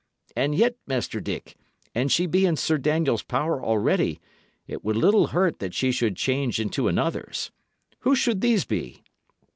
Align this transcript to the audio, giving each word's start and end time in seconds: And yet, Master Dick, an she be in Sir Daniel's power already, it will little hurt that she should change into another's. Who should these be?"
And 0.35 0.55
yet, 0.55 0.77
Master 0.87 1.21
Dick, 1.21 1.53
an 1.93 2.07
she 2.07 2.25
be 2.25 2.43
in 2.47 2.55
Sir 2.55 2.79
Daniel's 2.79 3.21
power 3.21 3.63
already, 3.63 4.19
it 4.65 4.83
will 4.83 4.95
little 4.95 5.27
hurt 5.27 5.59
that 5.59 5.75
she 5.75 5.91
should 5.91 6.15
change 6.17 6.59
into 6.59 6.87
another's. 6.87 7.51
Who 7.99 8.15
should 8.15 8.41
these 8.41 8.65
be?" 8.65 9.03